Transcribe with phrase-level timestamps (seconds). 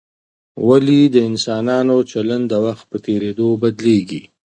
[0.67, 4.21] ولي د انسانانو چلند د وخت په تېرېدو بدلیږي؟